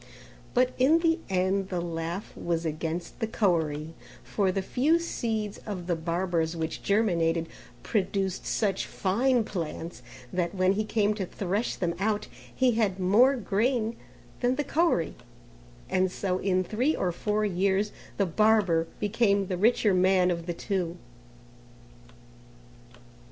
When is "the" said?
1.01-1.19, 1.69-1.79, 3.19-3.27, 4.51-4.63, 5.85-5.95, 14.55-14.63, 18.17-18.25, 19.45-19.55, 20.47-20.53